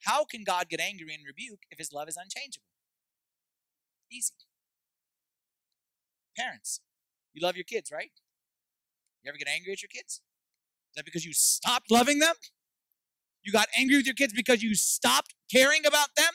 [0.05, 2.67] How can God get angry and rebuke if his love is unchangeable?
[4.11, 4.35] Easy.
[6.37, 6.81] Parents,
[7.35, 8.11] you love your kids, right?
[9.23, 10.23] You ever get angry at your kids?
[10.91, 12.35] Is that because you stopped loving them?
[13.43, 16.33] You got angry with your kids because you stopped caring about them?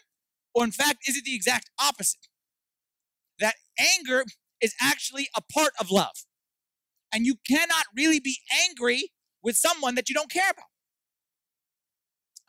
[0.54, 2.28] Or in fact, is it the exact opposite?
[3.40, 4.26] That anger
[4.62, 6.26] is actually a part of love.
[7.14, 9.12] And you cannot really be angry
[9.44, 10.66] with someone that you don't care about.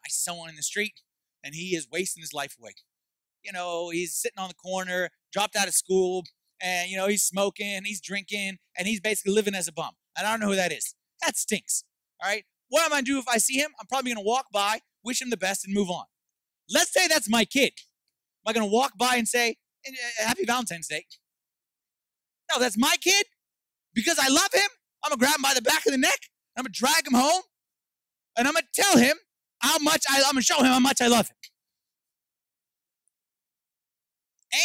[0.05, 1.01] I see someone in the street
[1.43, 2.75] and he is wasting his life away.
[3.43, 6.25] You know, he's sitting on the corner, dropped out of school,
[6.63, 9.93] and you know, he's smoking, he's drinking, and he's basically living as a bum.
[10.17, 10.95] And I don't know who that is.
[11.23, 11.85] That stinks.
[12.23, 12.45] All right.
[12.69, 13.73] What am I gonna do if I see him?
[13.79, 16.05] I'm probably gonna walk by, wish him the best, and move on.
[16.71, 17.73] Let's say that's my kid.
[18.47, 19.93] Am I gonna walk by and say, Uh,
[20.27, 21.05] happy Valentine's Day?
[22.53, 23.27] No, that's my kid.
[23.95, 24.69] Because I love him,
[25.05, 26.19] I'm gonna grab him by the back of the neck,
[26.57, 27.43] I'm gonna drag him home,
[28.37, 29.17] and I'm gonna tell him
[29.61, 31.37] how much I, I'm gonna show him how much I love him.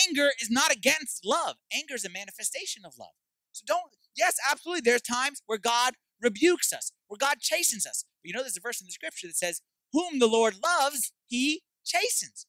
[0.08, 1.56] Anger is not against love.
[1.74, 3.14] Anger is a manifestation of love.
[3.52, 4.82] So don't, yes, absolutely.
[4.82, 8.06] There's times where God rebukes us, where God chastens us.
[8.22, 9.62] But you know, there's a verse in the scripture that says,
[9.94, 12.46] Whom the Lord loves, he chastens.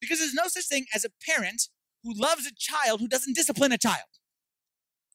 [0.00, 1.68] Because there's no such thing as a parent
[2.04, 4.08] who loves a child who doesn't discipline a child.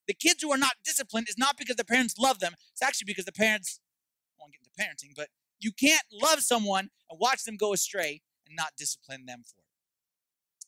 [0.08, 3.06] The kids who are not disciplined is not because the parents love them, it's actually
[3.06, 3.80] because the parents,
[4.38, 4.72] I won't get into
[5.08, 9.44] parenting, but you can't love someone and watch them go astray and not discipline them
[9.46, 9.70] for it.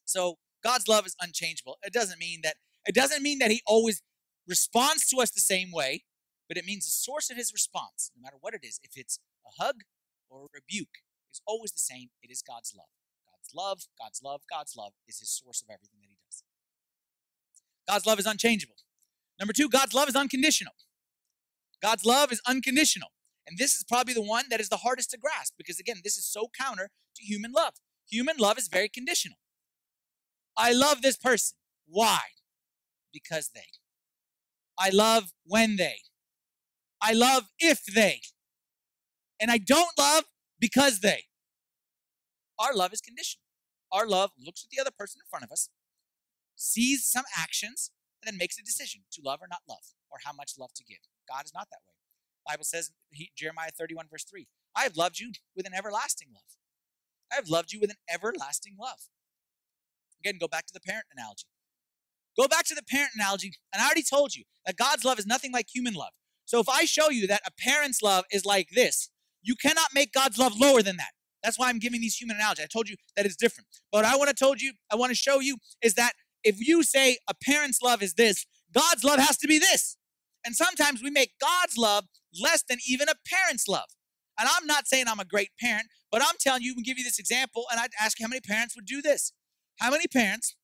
[0.06, 1.78] So God's love is unchangeable.
[1.84, 2.56] It doesn't mean that
[2.86, 4.02] it doesn't mean that he always
[4.48, 6.04] responds to us the same way,
[6.48, 9.20] but it means the source of his response, no matter what it is, if it's
[9.46, 9.82] a hug
[10.30, 11.00] or a rebuke,
[11.32, 12.10] is always the same.
[12.22, 12.88] It is God's love.
[13.56, 16.44] Love, God's love, God's love is his source of everything that he does.
[17.88, 18.76] God's love is unchangeable.
[19.40, 20.74] Number two, God's love is unconditional.
[21.82, 23.10] God's love is unconditional.
[23.48, 26.18] And this is probably the one that is the hardest to grasp because, again, this
[26.18, 27.74] is so counter to human love.
[28.10, 29.38] Human love is very conditional.
[30.56, 31.58] I love this person.
[31.88, 32.20] Why?
[33.12, 33.68] Because they.
[34.78, 35.98] I love when they.
[37.02, 38.22] I love if they.
[39.40, 40.26] And I don't love
[40.60, 41.24] because they.
[42.62, 43.44] Our love is conditional.
[43.92, 45.70] Our love looks at the other person in front of us,
[46.56, 50.32] sees some actions, and then makes a decision to love or not love, or how
[50.32, 51.00] much love to give.
[51.28, 51.96] God is not that way.
[52.48, 56.58] Bible says, he, Jeremiah 31, verse 3, I have loved you with an everlasting love.
[57.32, 59.10] I have loved you with an everlasting love.
[60.24, 61.48] Again, go back to the parent analogy.
[62.40, 65.26] Go back to the parent analogy, and I already told you that God's love is
[65.26, 66.14] nothing like human love.
[66.46, 69.10] So if I show you that a parent's love is like this,
[69.42, 71.12] you cannot make God's love lower than that.
[71.44, 72.66] That's why I'm giving these human analogies.
[72.66, 73.68] I told you that it's different.
[73.92, 76.84] But I want to told you, I want to show you is that if you
[76.84, 79.98] say a parent's love is this, God's love has to be this.
[80.46, 82.06] And sometimes we make God's love
[82.42, 83.90] less than even a parent's love.
[84.40, 87.04] And I'm not saying I'm a great parent, but I'm telling you, we give you
[87.04, 89.34] this example, and I'd ask you how many parents would do this.
[89.80, 90.56] How many parents,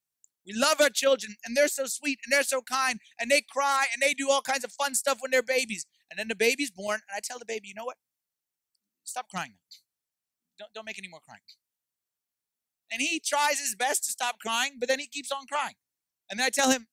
[0.46, 3.86] we love our children, and they're so sweet, and they're so kind, and they cry,
[3.94, 5.86] and they do all kinds of fun stuff when they're babies.
[6.10, 7.98] And then the baby's born, and I tell the baby, you know what?
[9.04, 9.87] Stop crying now.
[10.58, 11.42] Don't, don't make any more crying.
[12.92, 15.76] And he tries his best to stop crying, but then he keeps on crying.
[16.30, 16.88] And then I tell him,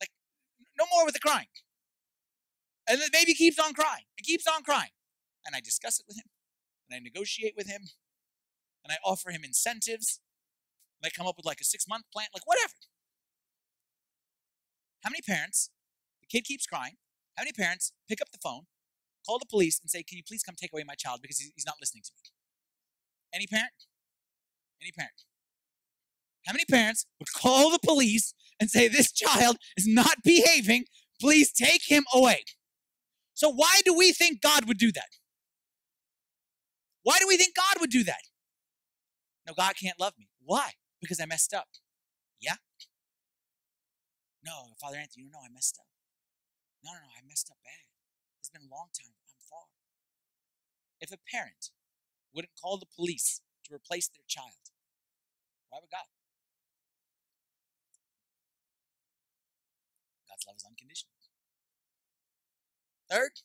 [0.00, 0.10] like,
[0.78, 1.48] no more with the crying.
[2.88, 4.90] And the baby keeps on crying and keeps on crying.
[5.46, 6.30] And I discuss it with him,
[6.88, 7.82] and I negotiate with him,
[8.82, 10.20] and I offer him incentives.
[11.00, 12.74] And I come up with like a six month plan, like whatever.
[15.02, 15.70] How many parents,
[16.22, 16.94] the kid keeps crying,
[17.36, 18.62] how many parents pick up the phone,
[19.26, 21.66] call the police, and say, Can you please come take away my child because he's
[21.66, 22.30] not listening to me?
[23.34, 23.72] Any parent?
[24.80, 25.24] Any parent?
[26.46, 30.84] How many parents would call the police and say, This child is not behaving,
[31.20, 32.44] please take him away?
[33.34, 35.08] So, why do we think God would do that?
[37.02, 38.22] Why do we think God would do that?
[39.46, 40.28] No, God can't love me.
[40.42, 40.72] Why?
[41.00, 41.66] Because I messed up.
[42.40, 42.54] Yeah?
[44.44, 45.86] No, Father Anthony, you know I messed up.
[46.84, 47.83] No, no, no, I messed up bad.
[48.54, 49.10] Been a long time.
[49.26, 49.66] I'm far.
[51.02, 51.74] If a parent
[52.30, 54.70] wouldn't call the police to replace their child,
[55.70, 56.06] why would God?
[60.30, 61.18] God's love is unconditional.
[63.10, 63.42] Third,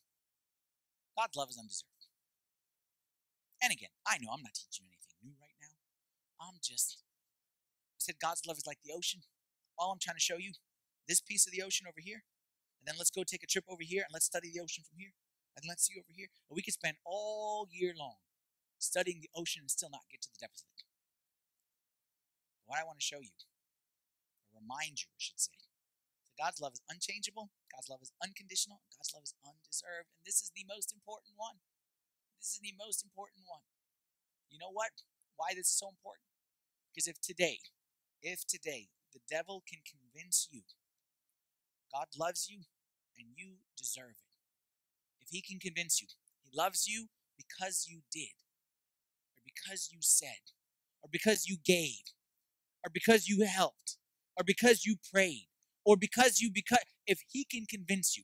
[1.17, 2.05] God's love is undeserved.
[3.65, 5.73] And again, I know I'm not teaching anything new right now.
[6.37, 7.01] I'm just,
[7.97, 9.25] I said God's love is like the ocean.
[9.73, 10.53] All I'm trying to show you,
[11.09, 12.23] this piece of the ocean over here,
[12.89, 15.13] then let's go take a trip over here and let's study the ocean from here.
[15.53, 16.33] And let's see over here.
[16.49, 18.17] And we could spend all year long
[18.81, 20.89] studying the ocean and still not get to the depths of it.
[22.65, 23.37] What I want to show you,
[24.49, 25.53] or remind you, I should say,
[26.33, 30.09] God's love is unchangeable, God's love is unconditional, God's love is undeserved.
[30.17, 31.61] And this is the most important one.
[32.41, 33.67] This is the most important one.
[34.49, 35.05] You know what?
[35.35, 36.25] Why this is so important?
[36.89, 37.59] Because if today,
[38.23, 40.63] if today the devil can convince you
[41.91, 42.61] God loves you
[43.19, 44.31] and you deserve it,
[45.21, 46.07] if he can convince you
[46.43, 48.33] he loves you because you did,
[49.35, 50.53] or because you said,
[51.03, 52.01] or because you gave,
[52.85, 53.97] or because you helped,
[54.37, 55.47] or because you prayed,
[55.85, 58.23] or because you because if he can convince you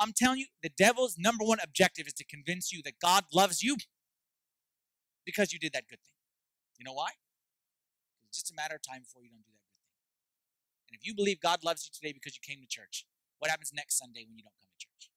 [0.00, 3.62] I'm telling you, the devil's number one objective is to convince you that God loves
[3.62, 3.76] you
[5.26, 6.16] because you did that good thing.
[6.78, 7.10] You know why?
[8.26, 9.92] It's just a matter of time before you don't do that good thing.
[10.88, 13.04] And if you believe God loves you today because you came to church,
[13.40, 15.10] what happens next Sunday when you don't come to church?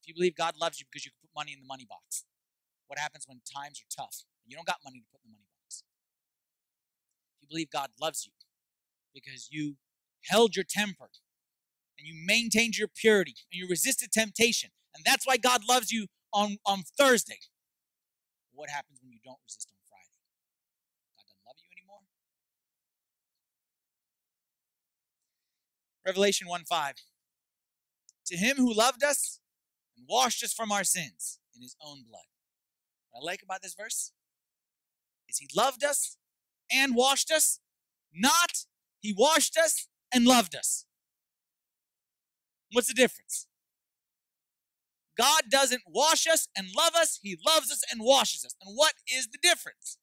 [0.00, 2.24] If you believe God loves you because you can put money in the money box,
[2.86, 5.34] what happens when times are tough and you don't got money to put in the
[5.34, 5.82] money box?
[7.36, 8.32] If you believe God loves you
[9.16, 9.76] because you
[10.28, 11.08] held your temper
[11.98, 14.70] and you maintained your purity and you resisted temptation.
[14.94, 17.38] And that's why God loves you on, on Thursday.
[18.52, 20.14] What happens when you don't resist on Friday?
[21.16, 22.02] God doesn't love you anymore?
[26.06, 26.94] Revelation 1 5.
[28.26, 29.40] To him who loved us
[29.96, 32.24] and washed us from our sins in his own blood.
[33.10, 34.12] What I like about this verse
[35.28, 36.16] is he loved us
[36.72, 37.60] and washed us,
[38.12, 38.64] not
[39.00, 40.86] he washed us and loved us.
[42.72, 43.46] What's the difference?
[45.16, 48.54] God doesn't wash us and love us, He loves us and washes us.
[48.60, 49.98] And what is the difference?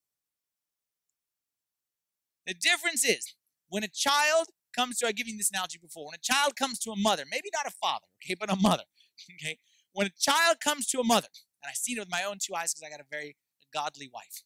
[2.48, 3.36] The difference is
[3.68, 6.80] when a child comes to, I've given you this analogy before, when a child comes
[6.80, 8.84] to a mother, maybe not a father, okay, but a mother,
[9.34, 9.58] okay,
[9.94, 11.28] when a child comes to a mother,
[11.64, 13.36] and I've seen it with my own two eyes because I got a very
[13.74, 14.44] godly wife.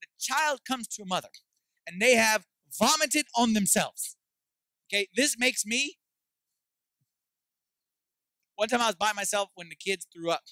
[0.00, 1.28] The child comes to a mother
[1.86, 2.44] and they have
[2.78, 4.16] vomited on themselves.
[4.88, 5.96] Okay, this makes me
[8.56, 10.44] one time I was by myself when the kids threw up.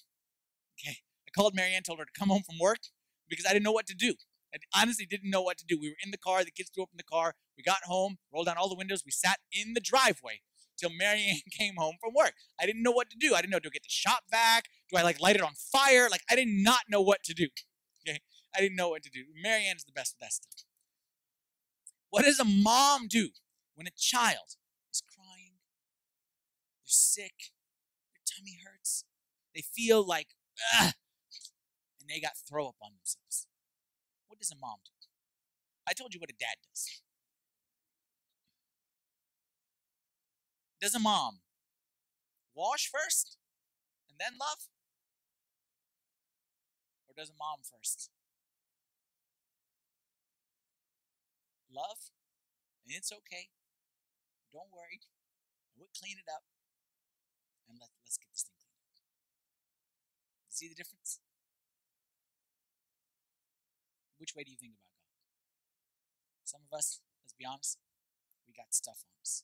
[0.81, 0.97] Okay.
[1.27, 2.81] I called Marianne, told her to come home from work
[3.29, 4.15] because I didn't know what to do.
[4.55, 5.79] I honestly didn't know what to do.
[5.81, 7.35] We were in the car, the kids threw up in the car.
[7.57, 10.41] We got home, rolled down all the windows, we sat in the driveway
[10.79, 12.35] till Marianne came home from work.
[12.61, 13.35] I didn't know what to do.
[13.35, 14.65] I didn't know do I get the shop vac?
[14.91, 16.09] Do I like light it on fire?
[16.11, 17.49] Like I did not know what to do.
[18.05, 18.19] Okay.
[18.53, 19.21] I didn't know what to do.
[19.41, 20.65] Marianne's the best with that stuff.
[22.11, 23.29] What does a mom do
[23.77, 24.57] when a child
[24.93, 25.55] is crying?
[26.81, 27.53] They're sick
[28.13, 29.05] Their tummy hurts.
[29.55, 30.31] They feel like,
[30.81, 30.95] Ugh,
[32.01, 33.47] and they got throw up on themselves.
[34.43, 34.91] Does a mom do?
[35.87, 37.01] I told you what a dad does.
[40.83, 41.39] Does a mom
[42.53, 43.39] wash first
[44.11, 44.67] and then love?
[47.07, 48.11] Or does a mom first?
[51.71, 52.11] Love,
[52.85, 53.47] and it's okay.
[54.53, 55.07] Don't worry.
[55.79, 56.43] We'll clean it up
[57.71, 59.07] and let, let's get this thing cleaned up.
[60.51, 61.21] See the difference?
[64.23, 65.11] Which way do you think about God?
[66.47, 67.75] Some of us, let's be honest,
[68.47, 69.43] we got stuff on us.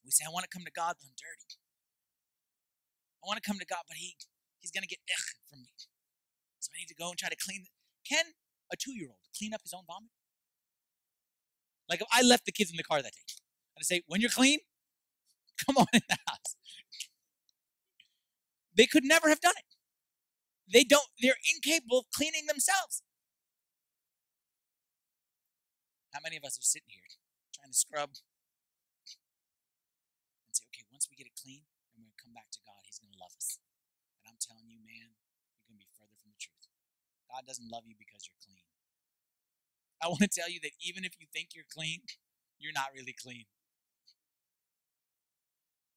[0.00, 1.60] We say, I want to come to God, but I'm dirty.
[3.20, 4.16] I want to come to God, but he
[4.64, 5.04] he's gonna get
[5.44, 5.76] from me.
[6.60, 7.68] So I need to go and try to clean.
[8.08, 8.32] Can
[8.72, 10.08] a two-year-old clean up his own vomit?
[11.88, 13.28] Like if I left the kids in the car that day,
[13.76, 14.60] and I say, when you're clean,
[15.66, 16.56] come on in the house.
[18.74, 19.68] They could never have done it.
[20.72, 23.02] They don't, they're incapable of cleaning themselves.
[26.14, 27.10] How many of us are sitting here
[27.50, 28.14] trying to scrub
[30.46, 32.62] and say, okay, once we get it clean and we're going to come back to
[32.62, 33.58] God, He's going to love us.
[34.22, 35.18] And I'm telling you, man,
[35.58, 36.70] you're going to be further from the truth.
[37.26, 38.62] God doesn't love you because you're clean.
[39.98, 42.06] I want to tell you that even if you think you're clean,
[42.62, 43.50] you're not really clean.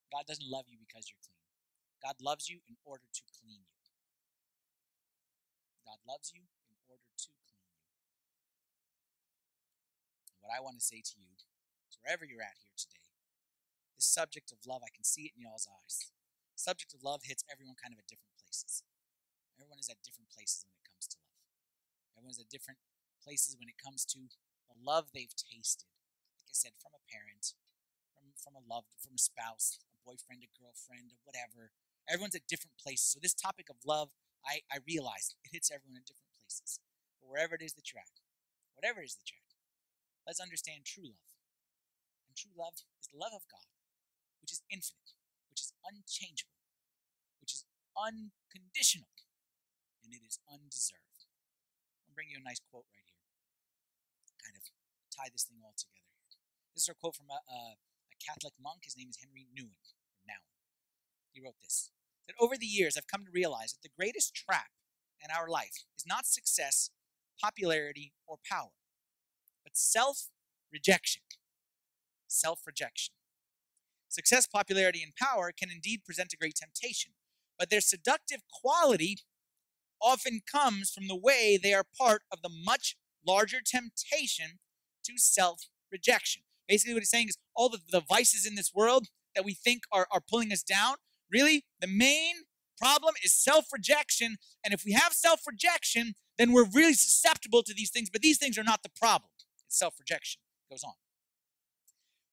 [0.09, 1.45] God doesn't love you because you're clean.
[2.01, 3.78] God loves you in order to clean you.
[5.86, 6.41] God loves you
[6.74, 7.78] in order to clean you.
[10.37, 11.36] And what I want to say to you
[12.08, 13.12] wherever you're at here today,
[14.00, 16.08] this subject of love, I can see it in y'all's eyes.
[16.56, 18.80] The subject of love hits everyone kind of at different places.
[19.60, 21.43] Everyone is at different places when it comes to love.
[22.16, 22.80] Everyone is at different
[23.20, 24.32] places when it comes to
[24.72, 25.91] the love they've tasted.
[26.39, 27.58] Like I said, from a parent,
[28.16, 31.76] from, from a loved, from a spouse, a boyfriend, a girlfriend, or whatever.
[32.08, 33.12] Everyone's at different places.
[33.12, 34.16] So this topic of love,
[34.48, 36.80] I, I realize it hits everyone at different places.
[37.20, 38.16] But wherever it is that you're at,
[38.78, 39.47] whatever it is that you're at,
[40.28, 41.32] let's understand true love.
[42.28, 43.72] And true love is the love of God,
[44.44, 45.16] which is infinite,
[45.48, 46.60] which is unchangeable,
[47.40, 47.64] which is
[47.96, 49.16] unconditional,
[50.04, 51.26] and it is undeserved.
[52.04, 53.24] I'll bring you a nice quote right here.
[54.44, 54.68] Kind of
[55.08, 56.12] tie this thing all together.
[56.76, 58.84] This is a quote from a, a, a Catholic monk.
[58.84, 59.82] His name is Henry Nouwen,
[60.28, 60.44] or.
[61.32, 61.90] He wrote this
[62.28, 64.76] that over the years I've come to realize that the greatest trap
[65.24, 66.92] in our life is not success,
[67.42, 68.76] popularity, or power,
[69.68, 70.30] but self
[70.72, 71.24] rejection.
[72.28, 73.13] Self rejection.
[74.07, 77.11] Success, popularity, and power can indeed present a great temptation,
[77.59, 79.18] but their seductive quality
[80.01, 82.95] often comes from the way they are part of the much
[83.28, 84.59] larger temptation
[85.03, 86.43] to self rejection.
[86.68, 89.84] Basically, what he's saying is all the, the vices in this world that we think
[89.91, 90.95] are, are pulling us down,
[91.30, 92.36] really, the main
[92.78, 94.38] problem is self rejection.
[94.63, 98.09] And if we have self rejection, then we're really susceptible to these things.
[98.09, 99.32] But these things are not the problem,
[99.68, 100.41] it's self rejection.
[100.70, 100.93] Goes on.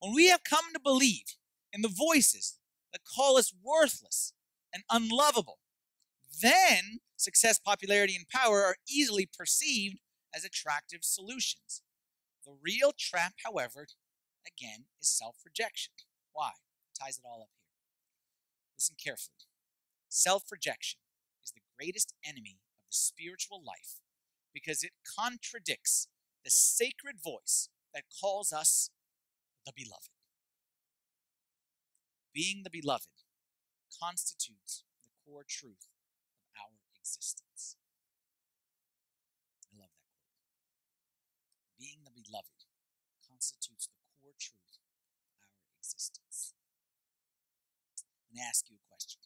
[0.01, 1.37] When we have come to believe
[1.72, 2.59] in the voices
[2.93, 4.32] that call us worthless
[4.72, 5.59] and unlovable,
[6.43, 9.99] then success, popularity, and power are easily perceived
[10.35, 11.82] as attractive solutions.
[12.45, 13.87] The real trap, however,
[14.47, 15.93] again, is self rejection.
[16.32, 16.51] Why?
[16.51, 17.70] It ties it all up here.
[18.76, 19.47] Listen carefully.
[20.09, 21.01] Self rejection
[21.43, 24.01] is the greatest enemy of the spiritual life
[24.53, 26.09] because it contradicts
[26.45, 28.91] the sacred voice that calls us
[29.65, 30.13] the beloved.
[32.35, 33.25] Being the beloved
[33.89, 35.89] constitutes the core truth
[36.37, 37.77] of our existence.
[39.65, 40.37] I love that quote.
[41.79, 42.69] Being the beloved
[43.25, 44.83] constitutes the core truth
[45.41, 46.53] of our existence.
[48.29, 49.23] And ask you a question.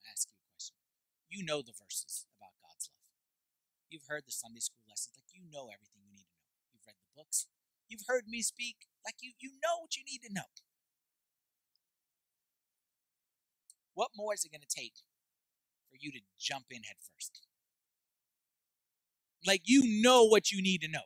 [0.00, 0.76] I ask you a question.
[1.28, 2.26] You know the verses.
[3.92, 6.48] You've heard the Sunday school lessons, like you know everything you need to know.
[6.72, 7.46] You've read the books.
[7.88, 10.48] You've heard me speak, like you you know what you need to know.
[13.92, 15.04] What more is it going to take
[15.90, 17.42] for you to jump in head first?
[19.46, 21.04] Like you know what you need to know.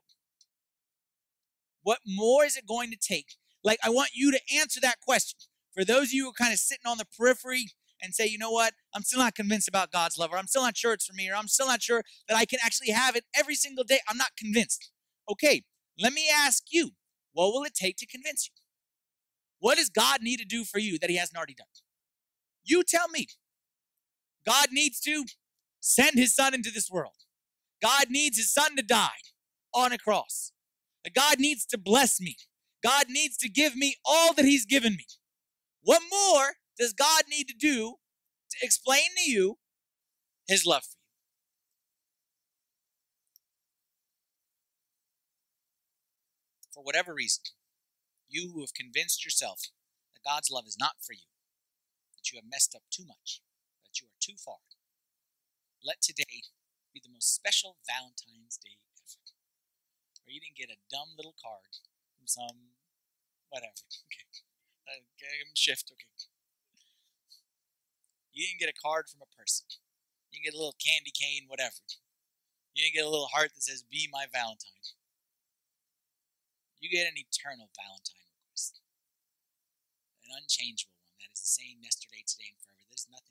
[1.83, 3.35] What more is it going to take?
[3.65, 5.41] Like I want you to answer that question.
[5.75, 7.67] For those of you who are kind of sitting on the periphery
[8.03, 10.63] and say, you know what, I'm still not convinced about God's love, or I'm still
[10.63, 13.17] not sure it's for me, or I'm still not sure that I can actually have
[13.17, 14.01] it every single day.
[14.09, 14.91] I'm not convinced.
[15.31, 15.65] Okay,
[15.99, 16.91] let me ask you,
[17.33, 18.55] what will it take to convince you?
[19.59, 21.67] What does God need to do for you that He hasn't already done?
[22.65, 23.29] You tell me.
[24.45, 25.25] God needs to
[25.81, 27.15] send His Son into this world.
[27.83, 29.19] God needs His Son to die
[29.75, 30.53] on a cross.
[31.15, 32.37] God needs to bless me.
[32.83, 35.07] God needs to give me all that He's given me.
[35.83, 37.97] What more does God need to do
[38.51, 39.59] to explain to you
[40.47, 41.07] His love for you?
[46.73, 47.45] For whatever reason,
[48.29, 49.71] you who have convinced yourself
[50.15, 51.29] that God's love is not for you,
[52.17, 53.41] that you have messed up too much,
[53.85, 54.59] that you are too far,
[55.87, 56.51] let today
[56.93, 59.23] be the most special Valentine's Day ever.
[60.27, 61.79] Or you didn't get a dumb little card
[62.19, 62.75] from some
[63.51, 63.87] whatever.
[64.07, 64.27] Okay.
[64.87, 65.91] Uh, okay, shift.
[65.91, 66.36] Okay.
[68.37, 69.65] You didn't get a card from a person.
[70.29, 71.81] You didn't get a little candy cane, whatever.
[72.77, 74.93] You didn't get a little heart that says, Be my Valentine.
[76.77, 78.85] You get an eternal Valentine request.
[80.21, 82.85] An unchangeable one that is the same yesterday, today, and forever.
[82.93, 83.25] This, God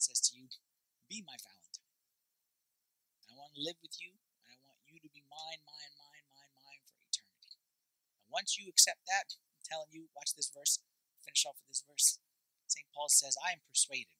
[0.00, 0.48] says to you,
[1.12, 1.92] Be my Valentine.
[3.28, 6.24] I want to live with you, and I want you to be mine, mine, mine,
[6.32, 7.52] mine, mine for eternity.
[8.24, 10.80] And once you accept that, I'm telling you, watch this verse,
[11.20, 12.16] finish off with this verse.
[12.68, 12.88] St.
[12.92, 14.12] Paul says, I am persuaded.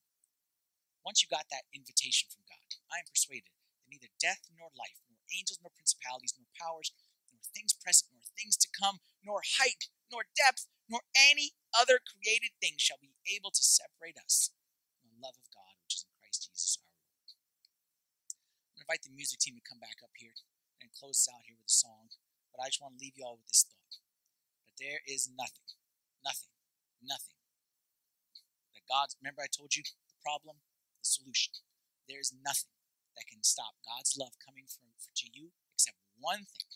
[1.05, 5.01] Once you got that invitation from God, I am persuaded that neither death nor life,
[5.09, 6.92] nor angels nor principalities, nor powers,
[7.32, 12.57] nor things present, nor things to come, nor height, nor depth, nor any other created
[12.61, 14.53] thing shall be able to separate us
[15.01, 17.32] from the love of God which is in Christ Jesus our Lord.
[18.68, 20.36] I'm going to invite the music team to come back up here
[20.84, 22.12] and close out here with a song.
[22.53, 24.01] But I just want to leave you all with this thought
[24.68, 25.72] that there is nothing,
[26.20, 26.53] nothing,
[27.01, 27.38] nothing
[28.89, 30.64] God's, remember I told you the problem,
[30.99, 31.53] the solution.
[32.09, 32.72] There is nothing
[33.14, 36.70] that can stop God's love coming from to you except one thing.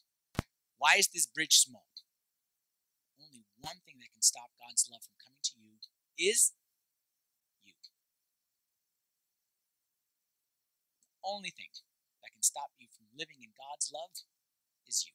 [0.78, 1.86] Why is this bridge small?
[3.14, 5.78] Only one thing that can stop God's love from coming to you
[6.18, 6.52] is
[7.62, 7.78] you.
[11.06, 11.70] The only thing
[12.22, 14.26] that can stop you from living in God's love
[14.86, 15.14] is you.